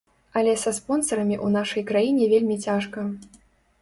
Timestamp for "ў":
1.45-1.55